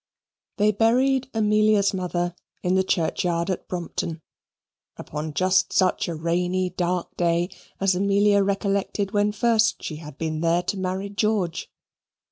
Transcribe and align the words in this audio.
They 0.57 0.71
buried 0.71 1.29
Amelia's 1.31 1.93
mother 1.93 2.33
in 2.63 2.73
the 2.73 2.81
churchyard 2.83 3.51
at 3.51 3.67
Brompton, 3.67 4.23
upon 4.97 5.35
just 5.35 5.71
such 5.73 6.07
a 6.07 6.15
rainy, 6.15 6.71
dark 6.71 7.15
day 7.17 7.51
as 7.79 7.93
Amelia 7.93 8.41
recollected 8.41 9.11
when 9.11 9.31
first 9.31 9.83
she 9.83 9.97
had 9.97 10.17
been 10.17 10.39
there 10.41 10.63
to 10.63 10.77
marry 10.79 11.07
George. 11.09 11.69